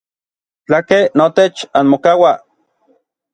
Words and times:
Tlakej 0.65 1.05
notech 1.17 1.57
anmokauaj. 1.79 2.37